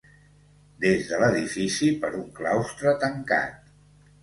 Des 0.85 1.03
de 1.09 1.19
l'edifici 1.23 1.91
per 2.05 2.11
un 2.23 2.25
claustre 2.41 2.97
tancat. 3.07 3.73